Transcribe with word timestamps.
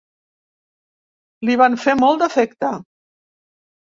Li 1.49 1.59
van 1.61 1.77
fer 1.83 1.95
molt 1.99 2.23
d'efecte. 2.23 2.71